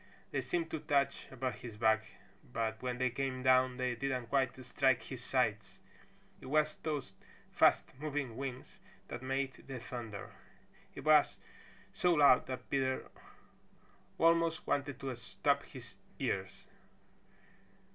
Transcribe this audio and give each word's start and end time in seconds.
They 0.31 0.41
seemed 0.41 0.71
to 0.71 0.79
touch 0.79 1.27
above 1.29 1.57
his 1.61 1.77
back 1.77 2.07
but 2.43 2.81
when 2.81 2.97
they 2.97 3.11
came 3.11 3.43
down 3.43 3.77
they 3.77 3.93
didn't 3.93 4.29
quite 4.29 4.57
strike 4.65 5.03
his 5.03 5.23
sides. 5.23 5.79
It 6.39 6.47
was 6.47 6.75
those 6.77 7.13
fast 7.51 7.93
moving 7.99 8.35
wings 8.35 8.79
that 9.09 9.21
made 9.21 9.67
the 9.67 9.77
thunder. 9.79 10.31
It 10.95 11.03
was 11.03 11.37
so 11.93 12.15
loud 12.15 12.47
that 12.47 12.67
Peter 12.67 13.11
almost 14.17 14.65
wanted 14.65 14.99
to 15.01 15.15
stop 15.15 15.61
his 15.65 15.97
ears. 16.17 16.65